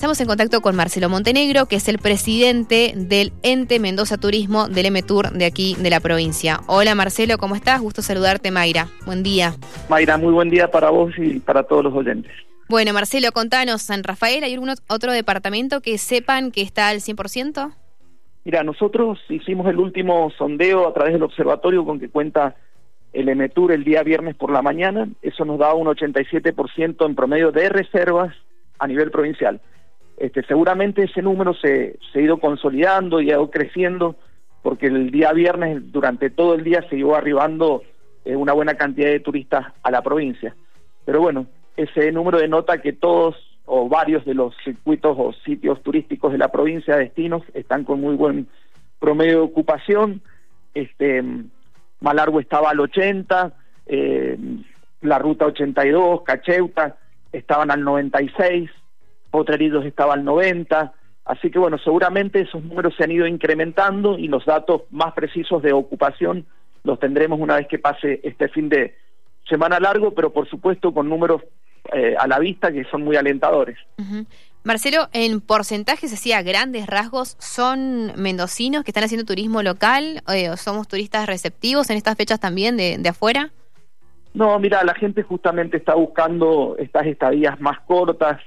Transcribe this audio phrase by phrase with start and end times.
[0.00, 4.86] Estamos en contacto con Marcelo Montenegro, que es el presidente del ente Mendoza Turismo del
[4.86, 6.60] M-Tour de aquí de la provincia.
[6.68, 7.80] Hola Marcelo, ¿cómo estás?
[7.80, 8.86] Gusto saludarte, Mayra.
[9.06, 9.54] Buen día.
[9.88, 12.30] Mayra, muy buen día para vos y para todos los oyentes.
[12.68, 17.74] Bueno, Marcelo, contanos, San Rafael, ¿hay algún otro departamento que sepan que está al 100%?
[18.44, 22.54] Mira, nosotros hicimos el último sondeo a través del observatorio con que cuenta
[23.12, 25.08] el M-Tour el día viernes por la mañana.
[25.22, 28.32] Eso nos da un 87% en promedio de reservas
[28.78, 29.60] a nivel provincial.
[30.18, 34.16] Este, seguramente ese número se, ha ido consolidando y ha ido creciendo
[34.62, 37.82] porque el día viernes, durante todo el día, se iba arribando
[38.24, 40.54] eh, una buena cantidad de turistas a la provincia.
[41.04, 41.46] Pero bueno,
[41.76, 46.48] ese número denota que todos o varios de los circuitos o sitios turísticos de la
[46.48, 48.48] provincia, destinos, están con muy buen
[48.98, 50.20] promedio de ocupación.
[50.74, 51.22] Este,
[52.00, 53.52] Malargo estaba al 80,
[53.86, 54.38] eh,
[55.02, 56.96] la ruta 82, Cacheuta
[57.30, 58.70] estaban al 96,
[59.30, 60.92] Potrerillos estaba al 90,
[61.24, 65.62] así que bueno, seguramente esos números se han ido incrementando y los datos más precisos
[65.62, 66.46] de ocupación
[66.84, 68.96] los tendremos una vez que pase este fin de
[69.48, 71.42] semana largo, pero por supuesto con números
[71.92, 73.78] eh, a la vista que son muy alentadores.
[74.64, 80.22] Marcelo, en porcentajes, decía, grandes rasgos, ¿son mendocinos que están haciendo turismo local?
[80.32, 83.50] Eh, ¿Somos turistas receptivos en estas fechas también de, de afuera?
[84.34, 88.40] No, mira, la gente justamente está buscando estas estadías más cortas,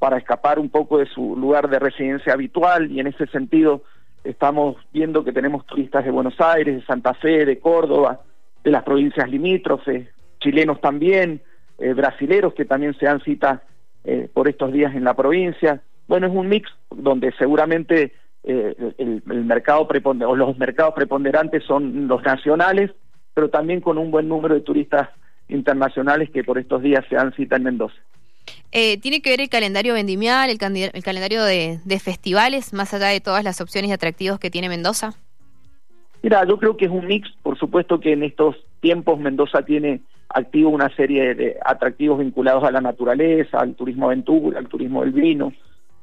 [0.00, 3.82] para escapar un poco de su lugar de residencia habitual y en ese sentido
[4.24, 8.22] estamos viendo que tenemos turistas de Buenos Aires, de Santa Fe, de Córdoba,
[8.64, 10.08] de las provincias limítrofes,
[10.40, 11.42] chilenos también,
[11.78, 13.62] eh, brasileros que también se dan cita
[14.04, 15.82] eh, por estos días en la provincia.
[16.08, 22.90] Bueno, es un mix donde seguramente eh, el, o los mercados preponderantes son los nacionales,
[23.34, 25.10] pero también con un buen número de turistas
[25.48, 27.96] internacionales que por estos días se dan cita en Mendoza.
[28.72, 33.42] Eh, ¿Tiene que ver el calendario vendimial, el, calendario de, festivales, más allá de todas
[33.42, 35.14] las opciones y atractivos que tiene Mendoza?
[36.22, 40.02] Mira, yo creo que es un mix, por supuesto que en estos tiempos Mendoza tiene
[40.28, 45.12] activo una serie de atractivos vinculados a la naturaleza, al turismo aventura, al turismo del
[45.12, 45.52] vino,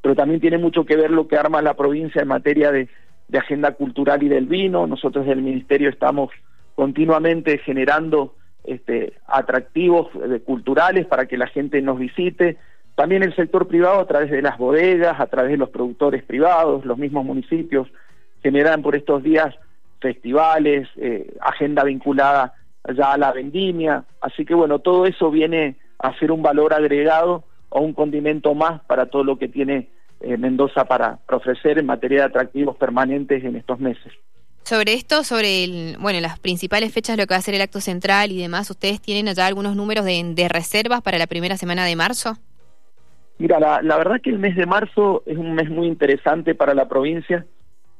[0.00, 2.88] pero también tiene mucho que ver lo que arma la provincia en materia de,
[3.28, 4.86] de agenda cultural y del vino.
[4.86, 6.30] Nosotros del Ministerio estamos
[6.74, 8.34] continuamente generando
[8.64, 12.56] este, atractivos eh, culturales para que la gente nos visite.
[12.94, 16.84] También el sector privado a través de las bodegas, a través de los productores privados,
[16.84, 17.88] los mismos municipios
[18.42, 19.54] generan por estos días
[20.00, 22.54] festivales, eh, agenda vinculada
[22.94, 24.04] ya a la vendimia.
[24.20, 28.82] Así que bueno, todo eso viene a ser un valor agregado o un condimento más
[28.82, 29.88] para todo lo que tiene
[30.20, 34.12] eh, Mendoza para ofrecer en materia de atractivos permanentes en estos meses.
[34.64, 37.82] Sobre esto, sobre el, bueno, las principales fechas, lo que va a ser el acto
[37.82, 41.94] central y demás, ¿ustedes tienen allá algunos números de, reservas para la primera semana de
[41.96, 42.38] marzo?
[43.36, 46.88] Mira, la, verdad que el mes de marzo es un mes muy interesante para la
[46.88, 47.44] provincia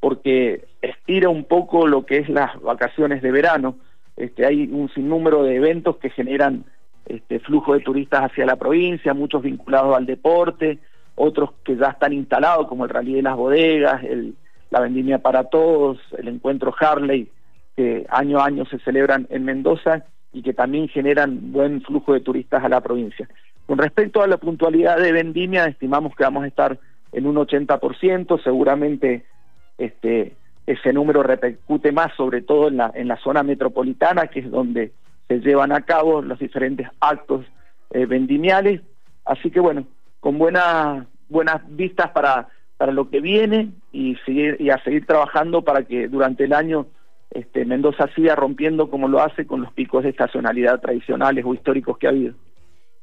[0.00, 3.76] porque estira un poco lo que es las vacaciones de verano.
[4.18, 6.64] Este, hay un sinnúmero de eventos que generan
[7.06, 10.78] este, flujo de turistas hacia la provincia, muchos vinculados al deporte,
[11.14, 14.34] otros que ya están instalados como el Rally de las Bodegas, el
[14.70, 17.28] la vendimia para todos, el encuentro Harley,
[17.76, 22.20] que año a año se celebran en Mendoza y que también generan buen flujo de
[22.20, 23.28] turistas a la provincia.
[23.66, 26.78] Con respecto a la puntualidad de vendimia, estimamos que vamos a estar
[27.12, 29.24] en un 80%, seguramente
[29.78, 30.36] este,
[30.66, 34.92] ese número repercute más sobre todo en la, en la zona metropolitana, que es donde
[35.26, 37.44] se llevan a cabo los diferentes actos
[37.90, 38.82] eh, vendimiales.
[39.24, 39.86] Así que bueno,
[40.20, 42.48] con buenas buenas vistas para
[42.80, 46.86] para lo que viene y, seguir, y a seguir trabajando para que durante el año
[47.30, 51.98] este, Mendoza siga rompiendo como lo hace con los picos de estacionalidad tradicionales o históricos
[51.98, 52.32] que ha habido.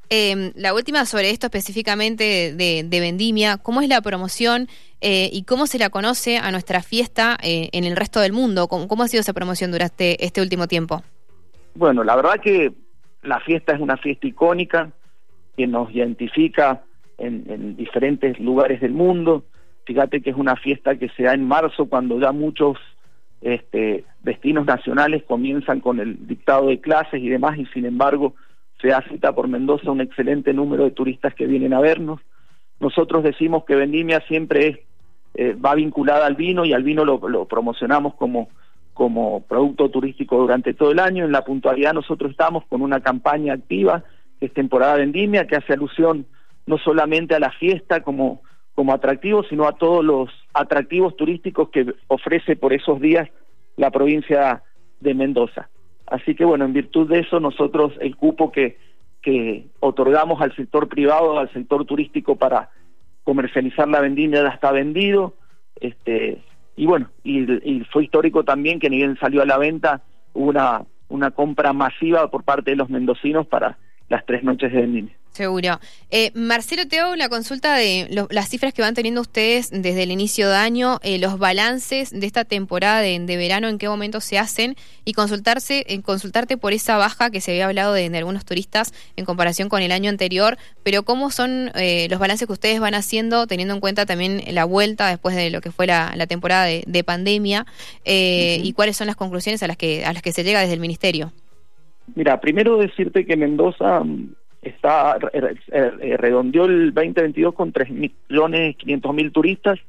[0.09, 4.67] Eh, la última sobre esto específicamente de, vendimia, ¿cómo es la promoción
[4.99, 8.67] eh, y cómo se la conoce a nuestra fiesta eh, en el resto del mundo?
[8.67, 11.03] ¿Cómo, ¿Cómo, ha sido esa promoción durante este último tiempo?
[11.75, 12.73] Bueno, la verdad que
[13.21, 14.89] la fiesta es una fiesta icónica
[15.55, 16.81] que nos identifica
[17.19, 19.43] en, en diferentes lugares del mundo.
[19.87, 22.77] Fíjate que es una fiesta que se da en marzo cuando ya muchos
[23.39, 28.35] este, destinos nacionales comienzan con el dictado de clases y demás y sin embargo
[28.81, 32.19] se da cita por Mendoza un excelente número de turistas que vienen a vernos.
[32.81, 34.83] Nosotros decimos que Vendimia siempre
[35.35, 38.49] eh, va vinculada al vino y al vino lo, lo promocionamos como,
[38.93, 41.23] como producto turístico durante todo el año.
[41.23, 44.03] En la puntualidad nosotros estamos con una campaña activa
[44.37, 46.25] que es temporada Vendimia que hace alusión
[46.65, 48.41] no solamente a la fiesta como
[48.77, 53.27] como atractivos, sino a todos los atractivos turísticos que ofrece por esos días
[53.75, 54.61] la provincia
[54.99, 55.67] de Mendoza.
[56.05, 58.77] Así que bueno, en virtud de eso nosotros el cupo que,
[59.23, 62.69] que otorgamos al sector privado, al sector turístico para,
[63.27, 65.33] comercializar la vendimia ya está vendido,
[65.81, 66.41] este,
[66.77, 70.01] y bueno, y, fue histórico también que ni bien salió a la venta,
[70.33, 74.79] hubo una, una compra masiva por parte de los mendocinos para las tres noches de
[74.79, 75.13] vendimia.
[75.37, 75.79] Seguro.
[76.09, 80.09] Eh, Marcelo, te hago una consulta de las cifras que van teniendo ustedes desde el
[80.09, 84.39] inicio de año, eh, los balances de esta temporada de, verano, en qué momento se
[84.39, 84.75] hacen
[85.05, 89.25] y consultarse, en consultarte por esa baja que se había hablado de, algunos turistas en
[89.25, 93.45] comparación con el año anterior, pero cómo son eh, los balances que ustedes van haciendo,
[93.45, 97.67] teniendo en cuenta también la vuelta después de lo que fue la, temporada de, pandemia
[98.03, 100.79] y cuáles son las conclusiones a las que a las que se llega desde el
[100.79, 101.31] ministerio.
[102.15, 104.01] Mira, primero decirte que Mendoza
[104.61, 109.79] está eh, redondeó el 2022 con 3.500.000 turistas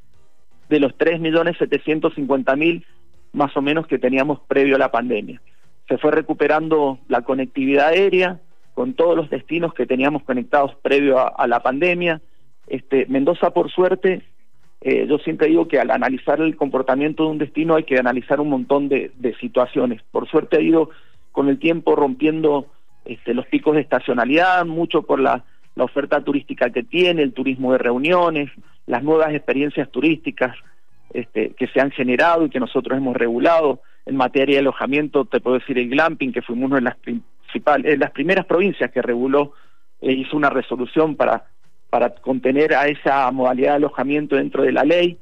[0.69, 2.85] de los 3.750.000
[3.33, 5.41] más o menos que teníamos previo a la pandemia.
[5.87, 8.39] Se fue recuperando la conectividad aérea
[8.73, 12.21] con todos los destinos que teníamos conectados previo a, la pandemia.
[12.67, 14.21] Este, Mendoza, por suerte,
[14.81, 18.39] eh, yo siempre digo que al analizar el comportamiento de un destino hay que analizar
[18.39, 20.01] un montón de, de situaciones.
[20.11, 20.91] Por suerte ha ido
[21.31, 22.67] con el tiempo rompiendo
[23.09, 25.43] este, los picos de estacionalidad, mucho por la,
[25.77, 28.51] oferta turística que tiene, el turismo de reuniones,
[28.85, 30.53] las nuevas experiencias turísticas
[31.13, 33.79] este, que se han generado y que nosotros hemos regulado.
[34.05, 37.97] En materia de alojamiento, te puedo decir el glamping, que fuimos una de las principales,
[37.97, 39.53] las primeras provincias que reguló,
[40.01, 41.45] e hizo una resolución para,
[41.89, 45.17] para contener a esa modalidad de alojamiento dentro de la ley.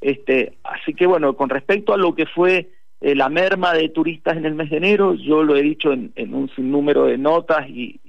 [0.00, 2.68] Este, así que bueno, con respecto a lo que fue
[3.00, 6.12] eh, la merma de turistas en el mes de enero, yo lo he dicho en,
[6.34, 8.00] un sinnúmero de notas y,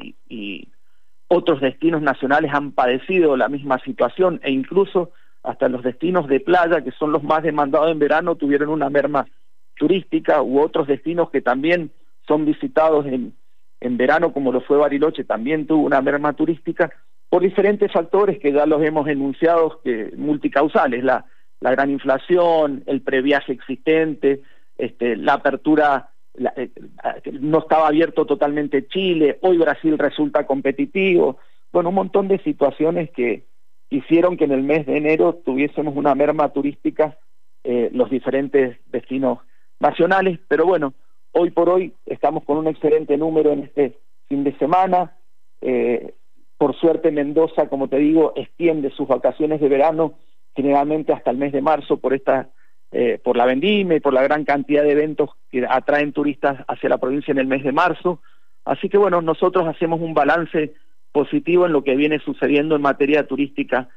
[1.34, 5.12] otros destinos nacionales han padecido la misma situación e incluso
[5.44, 9.26] hasta los destinos de playa, que son los más demandados en verano, tuvieron una merma
[9.78, 11.90] turística u otros destinos que también
[12.28, 13.34] son visitados en,
[13.80, 16.92] en verano, como lo fue Bariloche, también tuvo una merma turística
[17.30, 21.24] por diferentes factores que ya los hemos enunciado, que multicausales, la,
[21.62, 24.42] la gran inflación, el previaje existente,
[24.82, 26.10] este, la apertura
[26.56, 26.72] eh,
[27.40, 31.38] no estaba abierto totalmente Chile, hoy Brasil resulta competitivo,
[31.72, 33.46] bueno, un montón de situaciones que
[33.90, 37.18] hicieron que en el mes de enero tuviésemos una merma turística
[37.64, 39.40] eh, los diferentes destinos
[39.80, 40.94] nacionales, pero bueno,
[41.32, 45.16] hoy por hoy estamos con un excelente número en este fin de semana,
[45.62, 46.16] eh,
[46.58, 50.16] por suerte Mendoza, como te digo, extiende sus vacaciones de verano
[50.56, 52.50] generalmente hasta el mes de marzo por esta
[52.92, 56.90] eh, por la vendimia y por la gran cantidad de eventos que atraen turistas hacia
[56.90, 58.22] la provincia en el mes de marzo.
[58.66, 60.74] Así que bueno, nosotros hacemos un balance
[61.12, 63.90] positivo en lo que viene sucediendo en materia turística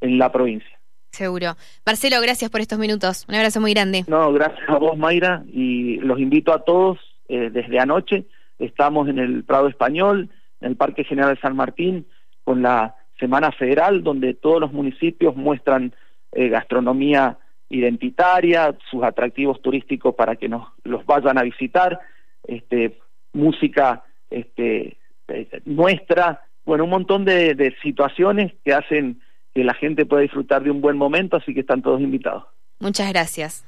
[0.00, 0.78] en la provincia.
[1.10, 1.56] Seguro.
[1.84, 3.26] Marcelo, gracias por estos minutos.
[3.28, 4.04] Un abrazo muy grande.
[4.08, 6.98] No, gracias a vos, Mayra, y los invito a todos
[7.28, 8.26] eh, desde anoche.
[8.58, 12.06] Estamos en el Prado Español, en el Parque General de San Martín,
[12.44, 15.94] con la Semana Federal, donde todos los municipios muestran
[16.32, 17.38] eh, gastronomía
[17.72, 21.98] identitaria, sus atractivos turísticos para que nos los vayan a visitar,
[22.44, 22.98] este,
[23.32, 24.98] música este,
[25.28, 29.20] eh, nuestra, bueno, un montón de, situaciones que hacen
[29.54, 32.44] que la gente pueda disfrutar de un buen momento, así que están todos invitados.
[32.78, 33.66] Muchas gracias.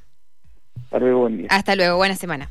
[0.85, 1.47] Hasta luego, buen día.
[1.51, 2.51] Hasta luego, buena semana.